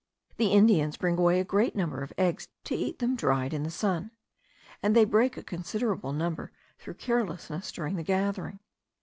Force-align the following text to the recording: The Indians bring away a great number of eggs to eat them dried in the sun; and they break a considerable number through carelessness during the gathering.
The 0.37 0.47
Indians 0.47 0.97
bring 0.97 1.19
away 1.19 1.39
a 1.39 1.43
great 1.45 1.75
number 1.75 2.01
of 2.01 2.11
eggs 2.17 2.47
to 2.63 2.73
eat 2.75 2.97
them 2.97 3.15
dried 3.15 3.53
in 3.53 3.61
the 3.61 3.69
sun; 3.69 4.09
and 4.81 4.95
they 4.95 5.05
break 5.05 5.37
a 5.37 5.43
considerable 5.43 6.11
number 6.11 6.51
through 6.79 6.95
carelessness 6.95 7.71
during 7.71 7.97
the 7.97 8.01
gathering. 8.03 8.57